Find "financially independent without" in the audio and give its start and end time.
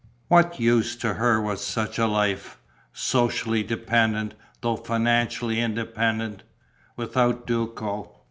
4.77-7.45